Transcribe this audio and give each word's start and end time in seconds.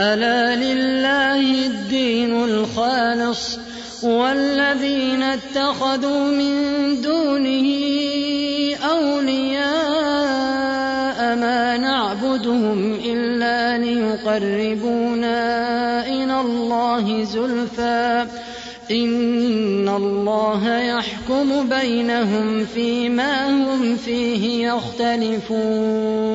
ألا 0.00 0.56
لله 0.56 1.66
الدين 1.66 2.44
الخالص 2.44 3.58
والذين 4.02 5.22
اتخذوا 5.22 6.30
من 6.30 6.54
دونه 7.00 7.68
أولياء 8.90 9.64
ما 11.36 11.76
نعبدهم 11.76 12.94
إلا 13.04 13.78
ليقربونا 13.78 15.36
إلى 16.06 16.40
الله 16.40 17.24
زلفى. 17.24 18.26
إن 18.90 19.88
الله 19.88 20.78
يحكم 20.78 21.68
بينهم 21.68 22.66
فيما 22.66 23.48
هم 23.48 23.96
فيه 23.96 24.68
يختلفون. 24.68 26.34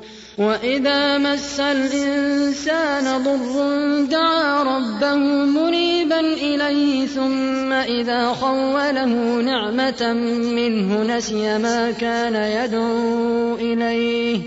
وإذا 0.41 1.17
مس 1.17 1.59
الإنسان 1.59 3.23
ضر 3.23 4.05
دعا 4.05 4.63
ربه 4.63 5.15
منيبا 5.45 6.19
إليه 6.19 7.05
ثم 7.05 7.71
إذا 7.71 8.27
خوله 8.27 9.41
نعمة 9.41 10.13
منه 10.55 11.03
نسي 11.03 11.57
ما 11.57 11.91
كان 11.91 12.35
يدعو 12.35 13.55
إليه 13.55 14.39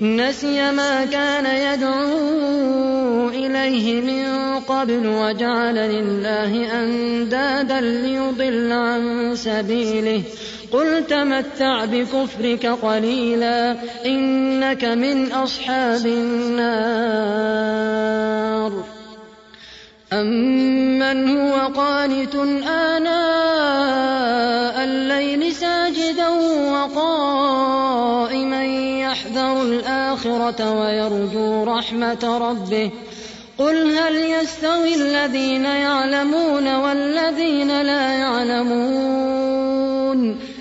نسي 0.00 0.72
ما 0.72 1.04
كان 1.04 1.46
يدعو 1.46 3.28
إليه 3.28 4.00
من 4.00 4.24
قبل 4.60 5.06
وجعل 5.06 5.74
لله 5.74 6.82
أندادا 6.82 7.80
ليضل 7.80 8.72
عن 8.72 9.32
سبيله 9.34 10.22
قل 10.74 11.06
تمتع 11.06 11.84
بكفرك 11.84 12.66
قليلا 12.66 13.76
إنك 14.06 14.84
من 14.84 15.32
أصحاب 15.32 16.06
النار 16.06 17.54
أمن 20.12 21.38
هو 21.38 21.54
قانت 21.76 22.34
آناء 22.66 23.14
الليل 24.84 25.54
ساجدا 25.54 26.28
وقائما 26.72 28.64
يحذر 29.00 29.62
الآخرة 29.62 30.80
ويرجو 30.80 31.64
رحمة 31.64 32.38
ربه 32.50 32.90
قل 33.58 33.98
هل 33.98 34.16
يستوي 34.16 34.94
الذين 34.94 35.64
يعلمون 35.64 36.74
والذين 36.76 37.82
لا 37.82 38.12
يعلمون 38.12 39.74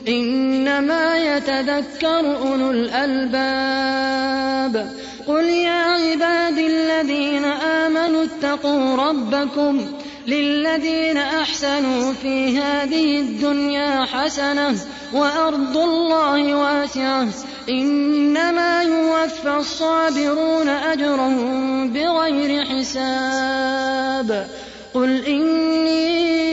إنما 0.07 1.17
يتذكر 1.17 2.37
أولو 2.37 2.71
الألباب. 2.71 4.23
قل 5.27 5.43
يا 5.43 5.83
عباد 5.83 6.57
الذين 6.57 7.45
آمنوا 7.45 8.23
اتقوا 8.23 8.95
ربكم 8.95 9.85
للذين 10.27 11.17
أحسنوا 11.17 12.13
في 12.13 12.57
هذه 12.57 13.19
الدنيا 13.19 14.05
حسنة 14.05 14.75
وأرض 15.13 15.77
الله 15.77 16.55
واسعة. 16.55 17.27
إنما 17.69 18.83
يوفى 18.83 19.57
الصابرون 19.57 20.69
أجرهم 20.69 21.89
بغير 21.93 22.65
حساب. 22.65 24.47
قل 24.93 25.25
إني 25.25 26.52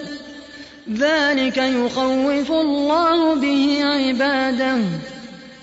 ذلك 0.97 1.57
يخوف 1.57 2.51
الله 2.51 3.35
به 3.35 3.79
عباده. 3.83 4.77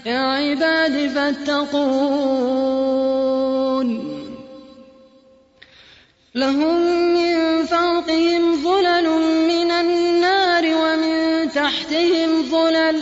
يا 0.06 0.18
عباد 0.18 1.10
فاتقون. 1.14 1.78
لهم 6.34 6.82
من 7.14 7.64
فوقهم 7.64 8.62
ظلل 8.62 9.08
من 9.48 9.70
النار 9.70 10.64
ومن 10.64 11.50
تحتهم 11.52 12.42
ظلل. 12.50 13.00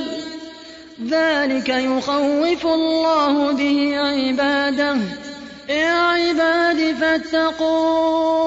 ذلك 1.09 1.69
يخوف 1.69 2.67
الله 2.67 3.53
به 3.53 3.99
عباده. 3.99 4.97
يا 5.69 5.93
عباد 5.93 6.95
فاتقون. 7.01 8.47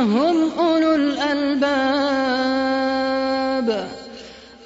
هم 0.00 0.50
أولو 0.58 0.94
الألباب. 0.94 1.98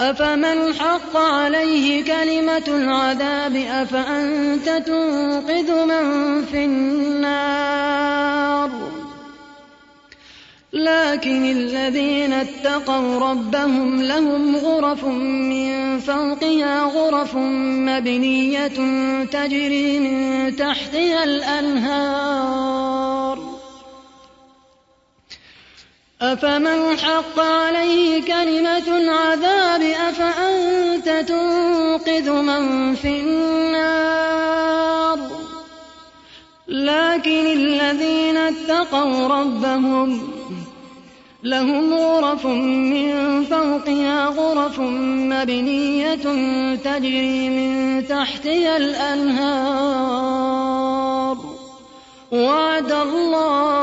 أفمن 0.01 0.75
حق 0.75 1.17
عليه 1.17 2.05
كلمة 2.05 2.65
العذاب 2.69 3.57
أفأنت 3.57 4.69
تنقذ 4.87 5.85
من 5.85 6.45
في 6.45 6.65
النار؟ 6.65 8.13
لكن 10.73 11.45
الذين 11.45 12.33
اتقوا 12.33 13.19
ربهم 13.19 14.03
لهم 14.03 14.57
غرف 14.57 15.05
من 15.05 15.99
فوقها 15.99 16.83
غرف 16.83 17.37
مبنية 17.37 18.67
تجري 19.25 19.99
من 19.99 20.57
تحتها 20.57 21.25
الأنهار. 21.25 23.22
أفمن 26.23 26.99
حق 26.99 27.41
عليه 27.41 28.23
كلمة 28.23 28.99
العذاب 28.99 29.83
أفأنت 29.83 31.09
تنقذ 31.29 32.31
من 32.31 32.95
في 32.95 33.21
النار؟ 33.21 35.19
لكن 36.69 37.47
الذين 37.47 38.37
اتقوا 38.37 39.29
ربهم 39.29 40.29
لهم 41.43 41.95
غرف 41.95 42.47
من 42.47 43.45
فوقها 43.45 44.27
غرف 44.27 44.81
مبنية 44.81 46.15
تجري 46.77 47.49
من 47.49 48.09
تحتها 48.09 48.77
الأنهار. 48.77 50.23
وعد 52.33 52.93
الله 52.93 53.83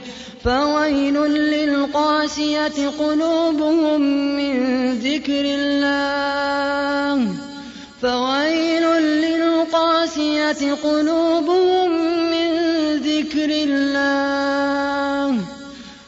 فويل 0.43 1.17
للقاسية 1.29 2.89
قلوبهم 2.99 4.01
من 4.37 4.55
ذكر 4.99 5.45
الله. 5.45 7.17
فويل 8.01 8.85
للقاسية 9.25 10.73
قلوبهم 10.73 11.89
من 12.31 12.49
ذكر 12.95 13.49
الله. 13.49 15.37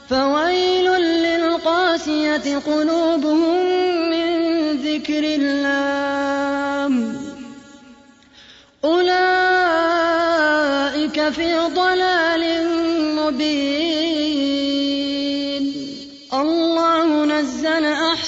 فويل 0.10 0.88
للقاسية 1.26 2.58
قلوبهم 2.58 3.66
من 4.10 4.28
ذكر 4.78 5.24
الله. 5.24 6.92
أولئك 8.84 9.18
في 11.30 11.50
ضلال 11.76 12.44
مبين. 13.16 13.83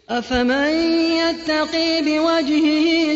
أفمن 0.09 0.73
يتقي 1.11 2.01
بوجهه 2.01 3.15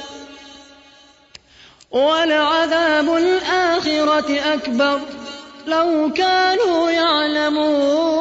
ولعذاب 1.91 3.15
الآخرة 3.15 4.53
أكبر. 4.53 4.99
لو 5.67 6.11
كانوا 6.15 6.91
يعلمون. 6.91 8.11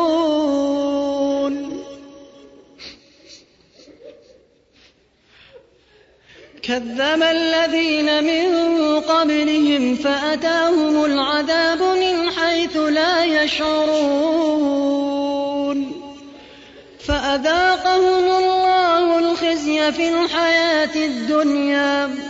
كذب 6.62 7.22
الذين 7.22 8.24
من 8.24 9.00
قبلهم 9.00 9.96
فأتاهم 9.96 11.04
العذاب 11.04 11.82
من 11.82 12.30
حيث 12.30 12.76
لا 12.76 13.24
يشعرون. 13.24 14.90
فأذاقهم 17.06 18.44
الله 18.44 19.18
الخزي 19.18 19.92
في 19.92 20.08
الحياة 20.08 20.94
الدنيا. 20.96 22.29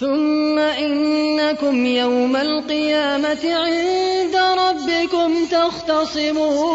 ثم 0.00 0.58
إنكم 0.58 1.86
يوم 1.86 2.36
القيامة 2.36 3.54
عند 3.54 4.36
ربكم 4.36 5.46
تختصمون. 5.46 6.70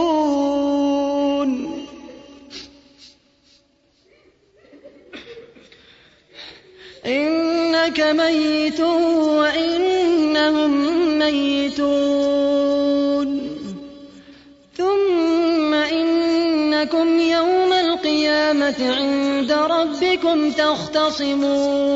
إنك 7.05 7.99
ميت 7.99 8.79
وإنهم 9.39 10.71
ميتون. 11.19 11.99
ثم 14.77 15.73
إنكم 15.73 17.19
يوم 17.19 17.73
القيامة 17.73 18.95
عند 18.95 19.51
ربكم 19.51 20.51
تختصمون. 20.51 21.95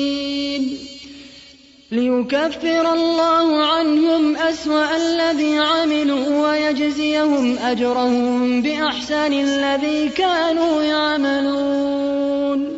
ليكفر 2.21 2.93
الله 2.93 3.65
عنهم 3.65 4.37
أسوأ 4.37 4.97
الذي 4.97 5.57
عملوا 5.57 6.47
ويجزيهم 6.47 7.57
أجرهم 7.57 8.61
بأحسن 8.61 9.33
الذي 9.33 10.09
كانوا 10.09 10.83
يعملون. 10.83 12.77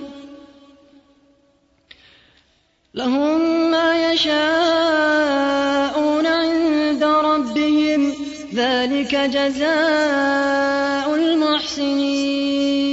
لهم 2.94 3.72
ما 3.72 4.12
يشاءون 4.12 6.28
عند 6.28 7.04
ربهم 7.04 8.14
ذلك 8.54 9.16
جزاء 9.16 11.16
المحسنين. 11.16 12.93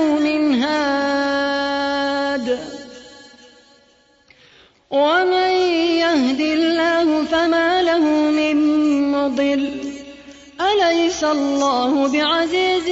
ومن 5.11 5.51
يهد 6.03 6.41
الله 6.41 7.23
فما 7.23 7.81
له 7.81 8.03
من 8.31 8.57
مضل. 9.11 9.63
أليس 10.61 11.23
الله 11.23 12.07
بعزيز 12.07 12.85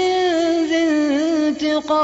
ذي 0.69 0.83
انتقام؟ 1.47 1.99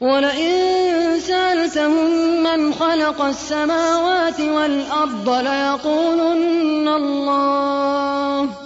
ولئن 0.00 1.20
سألتهم 1.20 2.42
من 2.42 2.74
خلق 2.74 3.22
السماوات 3.22 4.40
والأرض 4.40 5.28
ليقولن 5.28 6.88
الله. 6.88 8.61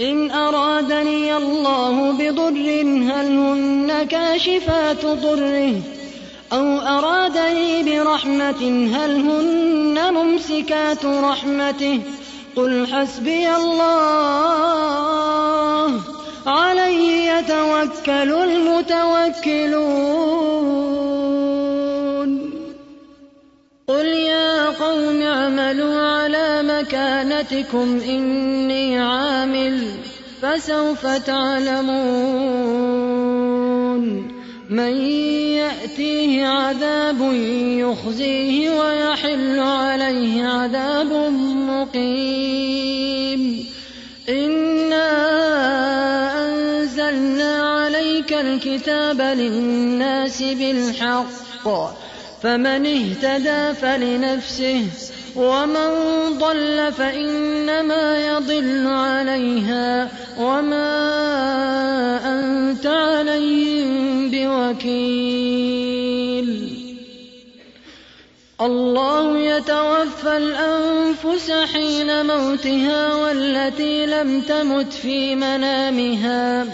إن 0.00 0.30
أرادني 0.30 1.36
الله 1.36 2.12
بضر 2.12 2.82
هل 3.10 3.26
هن 3.38 4.06
كاشفات 4.10 5.06
ضره؟ 5.06 5.72
أو 6.52 6.78
أرادني 6.78 7.82
برحمة 7.82 8.88
هل 8.96 9.16
هن 9.16 10.14
ممسكات 10.14 11.04
رحمته؟ 11.04 12.00
قل 12.56 12.86
حسبي 12.92 13.56
الله 13.56 14.68
عليه 16.46 17.32
يتوكل 17.32 18.32
المتوكلون. 18.32 19.97
مكانتكم 27.38 28.00
إني 28.00 28.98
عامل 28.98 29.90
فسوف 30.42 31.06
تعلمون 31.06 31.98
من 34.70 34.96
يأتيه 35.56 36.46
عذاب 36.46 37.32
يخزيه 37.78 38.70
ويحل 38.70 39.58
عليه 39.58 40.44
عذاب 40.44 41.12
مقيم 41.70 43.64
إنا 44.28 45.08
أنزلنا 46.44 47.62
عليك 47.62 48.32
الكتاب 48.32 49.20
للناس 49.20 50.42
بالحق 50.42 51.68
فمن 52.42 52.86
اهتدى 52.86 53.74
فلنفسه 53.74 54.84
ومن 55.38 55.90
ضل 56.38 56.92
فإنما 56.92 58.26
يضل 58.26 58.86
عليها 58.86 60.08
وما 60.38 60.88
أنت 62.24 62.86
عليهم 62.86 64.30
بوكيل. 64.30 65.68
الله 68.60 69.38
يتوفى 69.38 70.36
الأنفس 70.36 71.50
حين 71.50 72.26
موتها 72.26 73.14
والتي 73.14 74.06
لم 74.06 74.40
تمت 74.40 74.92
في 74.92 75.34
منامها 75.34 76.66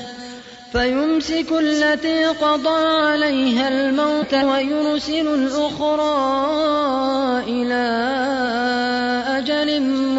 فيمسك 0.72 1.52
التي 1.52 2.24
قضى 2.24 2.84
عليها 2.84 3.68
الموت 3.68 4.34
ويرسل 4.34 5.28
الأخرى 5.34 6.14
إلى 7.48 7.93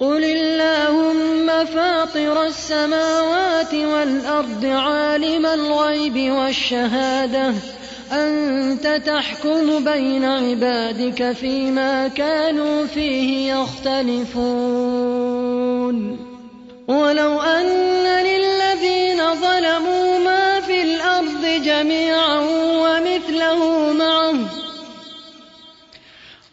قل 0.00 0.24
اللهم 0.24 1.64
فاطر 1.64 2.44
السماوات 2.44 3.74
والأرض 3.74 4.64
عالم 4.64 5.46
الغيب 5.46 6.32
والشهادة 6.32 7.54
أنت 8.12 9.02
تحكم 9.06 9.84
بين 9.84 10.24
عبادك 10.24 11.32
فيما 11.32 12.08
كانوا 12.08 12.86
فيه 12.86 13.52
يختلفون 13.54 14.40
ولو 16.88 17.40
أن 17.40 18.24
للذين 18.24 19.34
ظلموا 19.34 20.18
ما 20.18 20.60
في 20.60 20.82
الأرض 20.82 21.62
جميعا 21.64 22.40
ومثله 22.82 23.92
معه 23.92 24.34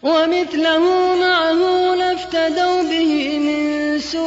ومثله 0.03 1.15
معه 1.15 1.86
لافتدوا 2.33 2.81
به 2.83 3.39
من 3.39 3.99
سوء 3.99 4.19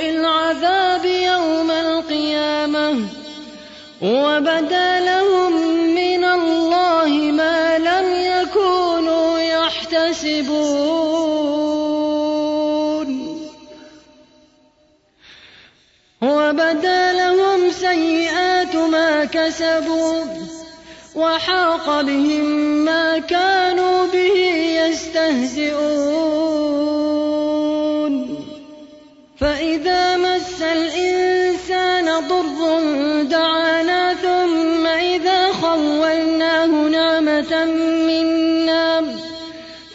العذاب 0.00 1.04
يوم 1.04 1.70
القيامة 1.70 3.06
وبدا 4.02 5.00
لهم 5.00 5.52
من 5.94 6.24
الله 6.24 7.08
ما 7.32 7.78
لم 7.78 8.06
يكونوا 8.32 9.38
يحتسبون. 9.38 10.68
وبدا 16.22 17.12
لهم 17.12 17.70
سيئات 17.70 18.74
ما 18.76 19.24
كسبوا. 19.24 20.47
وحاق 21.18 22.00
بهم 22.00 22.44
ما 22.84 23.18
كانوا 23.18 24.06
به 24.06 24.36
يستهزئون. 24.82 26.28
فإذا 29.40 30.16
مس 30.16 30.62
الإنسان 30.62 32.06
ضر 32.28 32.58
دعانا 33.22 34.14
ثم 34.14 34.86
إذا 34.86 35.52
خولناه 35.52 36.66
نعمة 36.66 37.64
منا 38.08 39.04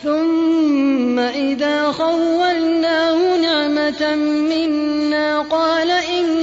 ثم 0.04 1.20
إذا 1.20 1.92
خولناه 1.92 3.38
نعمة 3.38 4.16
منا 4.16 5.40
قال 5.40 5.92
إنما 5.92 6.43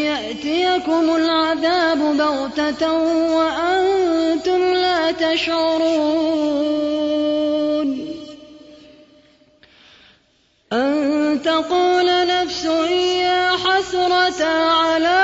يأتيكم 0.71 1.15
العذاب 1.15 2.17
بغتة 2.17 2.91
وأنتم 3.35 4.73
لا 4.73 5.11
تشعرون 5.11 5.91
أن 10.73 11.41
تقول 11.45 12.27
نفس 12.27 12.65
يا 12.65 13.51
حسرة 13.51 14.45
على 14.45 15.20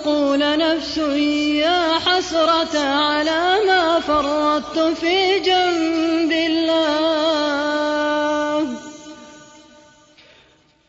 تقول 0.00 0.58
نفس 0.58 0.96
يا 0.96 1.98
حسرة 1.98 2.78
على 2.78 3.60
ما 3.66 4.00
فرطت 4.00 4.78
في 4.78 5.40
جنب 5.40 6.32
الله. 6.32 7.60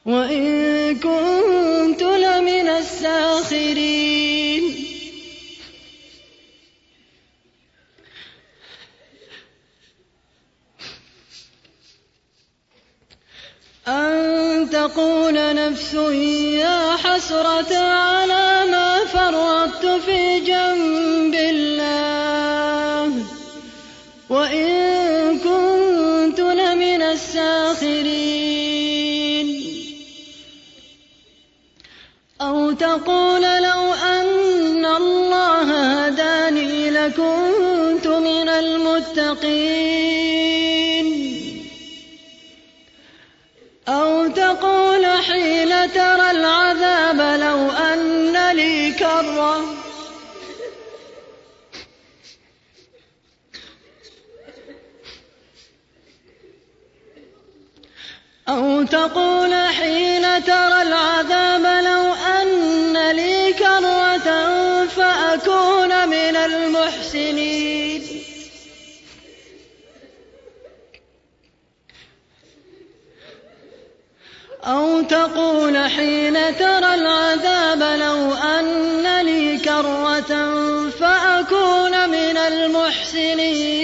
وإن 0.06 0.96
كنت 1.00 2.02
لمن 2.04 2.70
الساخرين. 2.70 4.12
أن 13.88 14.70
تقول 14.70 15.56
نفس 15.56 15.94
يا 16.64 16.96
حسرة 16.96 17.78
على 17.78 18.21
تقول 58.92 59.54
حين 59.54 60.44
ترى 60.44 60.82
العذاب 60.82 61.62
لو 61.62 62.14
أن 62.14 63.12
لي 63.12 63.54
كرة 63.54 64.28
فأكون 64.86 66.10
من 66.10 66.36
المحسنين. 66.36 68.02
أو 74.64 75.02
تقول 75.02 75.78
حين 75.78 76.58
ترى 76.58 76.96
العذاب 76.96 77.82
لو 78.00 78.34
أن 78.34 79.22
لي 79.26 79.58
كرة 79.58 80.50
فأكون 80.90 82.10
من 82.10 82.38
المحسنين. 82.38 83.82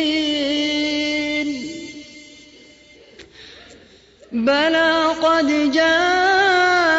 بلى 4.46 5.06
قد 5.22 5.72
جاءتك 5.72 6.98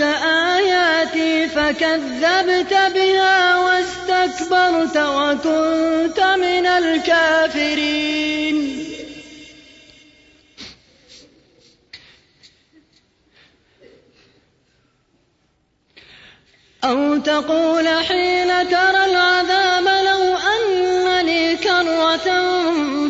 آياتي 0.00 1.48
فكذبت 1.48 2.74
بها 2.94 3.56
واستكبرت 3.56 4.96
وكنت 4.96 6.20
من 6.20 6.66
الكافرين. 6.66 8.20
أو 16.84 17.16
تقول 17.16 17.88
حين 17.88 18.68
ترى 18.68 19.04
العذاب 19.04 19.99
كرة 21.62 22.28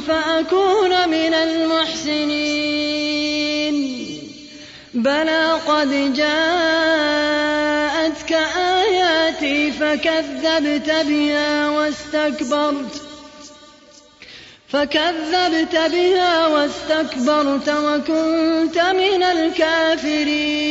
فأكون 0.08 1.08
من 1.08 1.34
المحسنين. 1.34 2.90
بلى 4.94 5.52
قد 5.52 6.14
جاءتك 6.14 7.52
آياتي 8.56 9.72
فكذبت 9.72 10.90
بها 10.90 11.70
واستكبرت. 11.70 13.02
فكذبت 14.68 15.76
بها 15.92 16.46
واستكبرت 16.46 17.68
وكنت 17.68 18.78
من 18.78 19.22
الكافرين. 19.22 20.70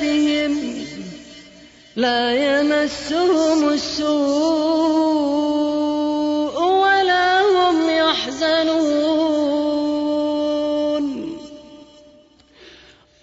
بمفازتهم 0.00 0.60
لا 1.96 2.34
يمسهم 2.34 3.68
السوء 3.68 4.14
ولا 6.62 7.40
هم 7.40 7.90
يحزنون. 7.90 9.14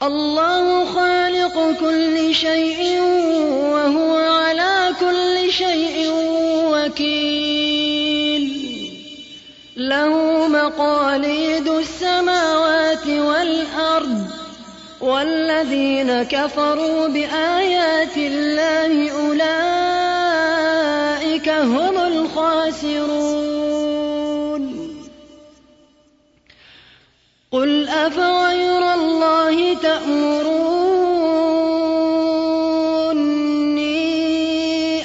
الله 0.04 0.86
خالق 0.86 1.80
كل 1.80 2.36
شيء 2.36 3.02
وهو 3.74 4.18
على 4.18 4.94
كل 5.00 5.52
شيء 5.52 6.12
وكيل. 6.74 8.46
له 9.78 10.48
مقاليد 10.48 11.41
والذين 15.22 16.24
كفروا 16.24 17.08
بآيات 17.08 18.18
الله 18.18 19.12
أولئك 19.22 19.50
هم 21.50 21.98
الخاسرون. 21.98 23.42
قل 27.52 27.90
أفغير 27.90 28.94
الله 28.94 29.74
تأمروني 29.74 30.72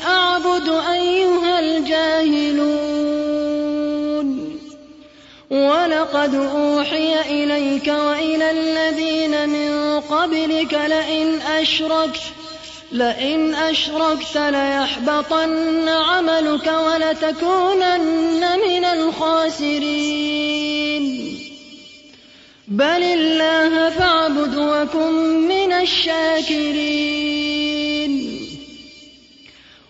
أعبد 0.05 0.69
أيها 0.93 1.61
الجاهلون. 1.61 2.97
ولقد 5.51 6.35
أوحي 6.35 7.21
إليك 7.21 7.89
وإلى 7.89 8.51
الذين 8.51 9.49
من 9.49 9.66
قبلك 10.27 10.75
لئن 10.75 11.41
أشركت 11.41 12.21
لئن 12.93 13.55
أشركت 13.55 14.37
ليحبطن 14.37 15.89
عملك 15.89 16.67
ولتكونن 16.67 18.41
من 18.69 18.85
الخاسرين. 18.85 20.07
بل 22.69 23.03
الله 23.03 23.91
فاعبد 23.91 24.57
وكن 24.57 25.13
من 25.49 25.73
الشاكرين. 25.73 27.07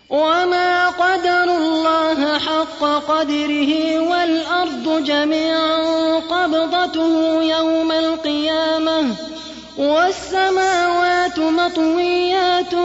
وما 0.09 0.89
قدروا 0.89 1.57
الله 1.57 2.39
حق 2.39 2.83
قدره 2.83 3.99
والأرض 3.99 5.03
جميعا 5.03 6.19
قبضته 6.19 7.43
يوم 7.43 7.91
القيامة. 7.91 9.36
والسماوات 9.77 11.39
مطويات 11.39 12.75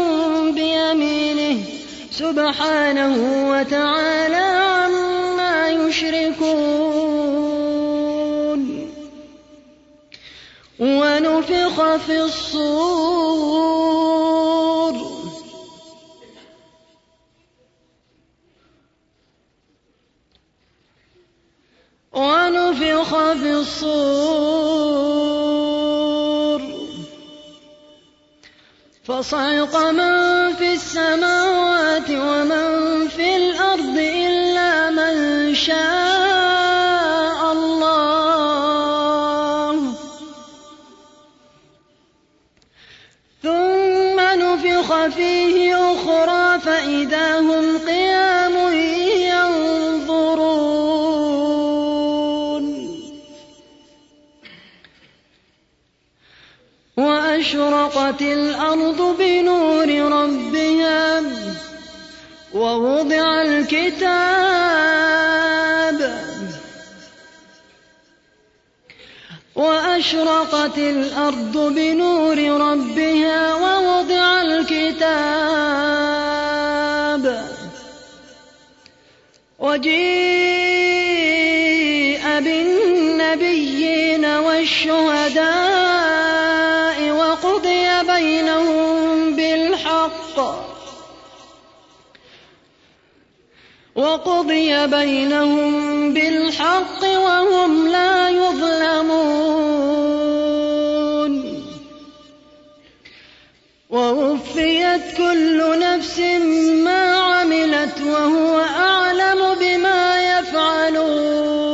بيمينه 0.54 1.64
سبحانه 2.10 3.16
وتعالى 3.50 4.36
عما 4.36 5.68
يشركون. 5.68 6.82
ونفخ 10.78 11.96
في 11.96 12.20
الصور. 12.20 13.32
ونفخ 22.12 23.32
في 23.32 23.52
الصور. 23.52 25.41
فصعق 29.04 29.76
من 29.76 30.54
في 30.54 30.72
السماوات 30.72 32.10
ومن 32.10 33.08
في 33.08 33.36
الأرض 33.36 33.98
إلا 33.98 34.90
من 34.90 35.54
شاء 35.54 37.52
الله. 37.52 37.82
ثم 43.42 44.20
نفخ 44.20 45.06
فيه 45.06 45.76
أخرى 45.92 46.60
فإذا 46.60 47.38
هم 47.40 47.78
قيام 47.78 48.31
وأشرقت 58.12 58.22
الأرض 58.22 59.16
بنور 59.18 59.88
ربها 60.12 61.22
ووضع 62.54 63.42
الكتاب 63.42 64.82
وأشرقت 69.54 70.78
الأرض 70.78 71.72
بنور 71.74 72.38
ربها 72.38 73.54
ووضع 73.54 74.40
الكتاب 74.42 75.42
وجيء 79.58 81.12
بالنبيين 82.40 84.24
والشهداء 84.24 85.71
وقضي 94.02 94.86
بينهم 94.86 96.14
بالحق 96.14 97.02
وهم 97.04 97.88
لا 97.88 98.28
يظلمون. 98.28 99.82
ووفيت 103.90 105.16
كل 105.16 105.78
نفس 105.78 106.18
ما 106.84 107.02
عملت 107.16 108.00
وهو 108.06 108.60
أعلم 108.60 109.54
بما 109.60 110.38
يفعلون. 110.38 111.72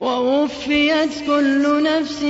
ووفيت 0.00 1.14
كل 1.26 1.82
نفس 1.82 2.22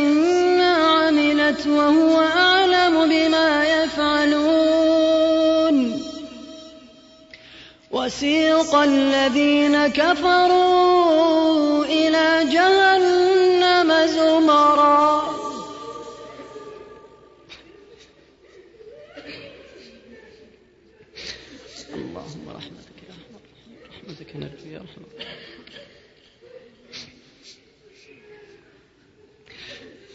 ما 0.59 0.88
عملت 1.09 1.67
وهو 1.67 2.21
أعلم 2.21 3.09
بما 3.09 3.65
يفعلون. 3.65 5.29
وسيق 7.91 8.75
الذين 8.75 9.89
كفروا 9.89 11.85
إلى 11.85 12.53
جهنم 12.53 14.07
زمرا 14.07 15.29
اللهم 21.95 22.49
رحمتك 22.49 22.99
يا 23.09 23.15
رحمة 23.15 23.41
رحمتك 23.89 24.37
نرجو 24.37 24.67
يا 24.71 24.79
رحمة 24.79 25.09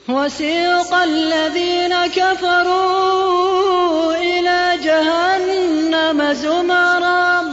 وسيق 0.09 0.93
الذين 0.93 2.07
كفروا 2.07 4.15
إلى 4.15 4.79
جهنم 4.83 6.33
زمرا. 6.33 7.43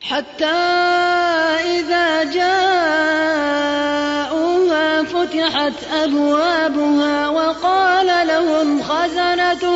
حتى 0.00 0.56
إذا 1.76 2.24
جاءوها 2.24 2.56
فتحت 5.02 5.72
أبوابها 5.92 7.28
وقال 7.28 8.26
لهم 8.26 8.82
خزنتها 8.82 9.75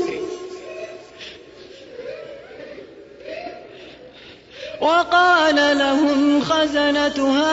وقال 4.81 5.77
لهم 5.77 6.41
خزنتها 6.41 7.51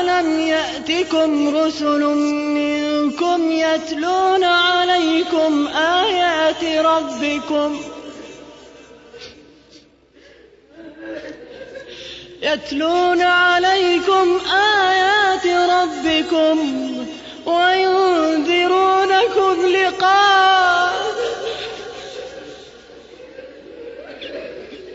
ألم 0.00 0.40
يأتكم 0.40 1.56
رسل 1.56 2.04
منكم 2.54 3.50
يتلون 3.50 4.44
عليكم 4.44 5.66
آيات 5.76 6.64
ربكم؟ 6.64 7.80
يتلون 12.42 13.22
عليكم 13.22 14.40
آيات 14.52 15.46
ربكم. 15.46 16.95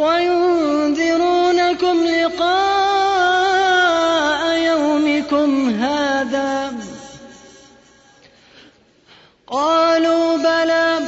وينذرونكم 0.00 1.96
لقاء 2.06 3.20
يومكم 4.56 5.50
هذا. 5.84 6.72
قالوا 9.46 10.36
بلى 10.36 11.00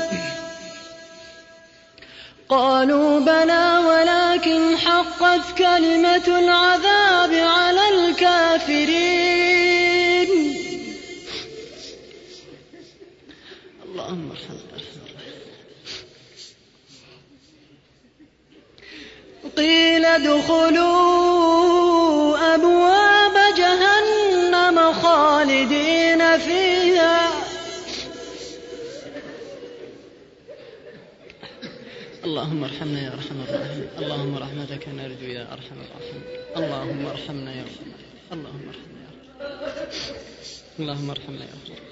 قالوا 2.48 3.20
بلى 3.20 3.78
ولكن 3.88 4.76
حقت 4.76 5.58
كلمة 5.58 6.26
العذاب. 6.26 7.01
ادخلوا 20.22 21.74
أبواب 22.54 23.36
جهنم 23.56 24.92
خالدين 24.92 26.38
فيها. 26.38 27.18
اللهم 32.24 32.64
ارحمنا 32.64 33.00
يا 33.02 33.12
أرحم 33.12 33.40
الراحمين. 33.48 33.88
اللهم 33.98 34.38
رحمتك 34.38 34.88
نرجو 34.88 35.26
يا 35.26 35.44
أرحم 35.52 35.76
الراحمين. 35.84 36.24
اللهم 36.56 37.06
ارحمنا 37.06 37.50
يا 37.52 37.62
ارحم 37.62 37.90
اللهم 38.32 38.64
ارحمنا 38.72 39.00
يا 39.04 39.10
اللهم 40.78 41.10
ارحمنا 41.10 41.44
يا 41.44 41.54
ارحم 41.62 41.82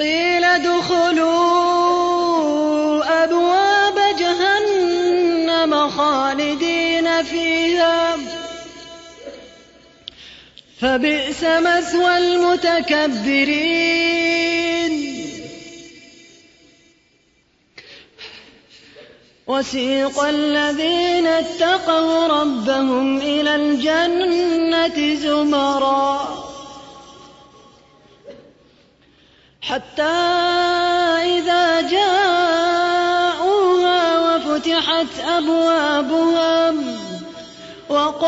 قيل 0.00 0.44
ادخلوا 0.44 1.55
فبئس 10.80 11.44
مثوى 11.44 12.18
المتكبرين. 12.18 13.96
وسيق 19.46 20.20
الذين 20.24 21.26
اتقوا 21.26 22.26
ربهم 22.26 23.18
إلى 23.18 23.54
الجنة 23.54 25.14
زمرا. 25.14 26.15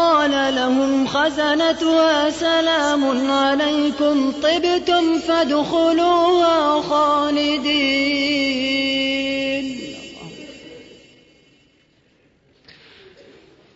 وقال 0.08 0.54
لهم 0.54 1.06
خزنتها 1.06 2.30
سلام 2.30 3.30
عليكم 3.30 4.32
طبتم 4.32 5.18
فادخلوها 5.18 6.82
خالدين. 6.82 8.38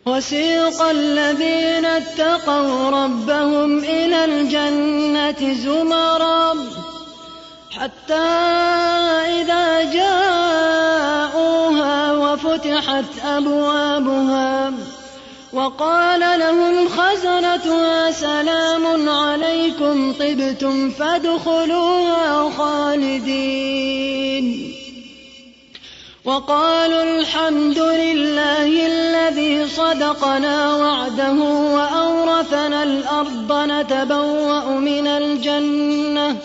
وسيق 0.07 0.83
الذين 0.83 1.85
اتقوا 1.85 2.91
ربهم 2.91 3.79
إلى 3.79 4.25
الجنة 4.25 5.55
زمرا 5.55 6.55
حتى 7.71 8.29
إذا 9.41 9.93
جاءوها 9.93 11.13
وفتحت 12.13 13.05
أبوابها 13.25 13.82
وقال 15.53 16.21
لهم 16.21 16.89
خزنتها 16.89 18.11
سلام 18.11 19.09
عليكم 19.09 20.13
طبتم 20.13 20.91
فادخلوها 20.91 22.51
خالدين. 22.59 24.73
وقالوا 26.25 27.03
الحمد 27.03 27.79
لله 27.79 28.87
الذي 28.87 29.69
صدقنا 29.69 30.77
وعده 30.77 31.33
وأورثنا 31.77 32.83
الأرض 32.83 33.53
نتبوأ 33.53 34.65
من 34.65 35.07
الجنة 35.07 36.37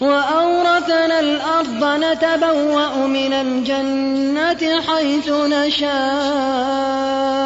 وأورثنا 0.00 1.20
الأرض 1.20 1.84
نتبوأ 1.84 3.06
من 3.06 3.32
الجنة 3.32 4.80
حيث 4.80 5.28
نشاء. 5.28 7.45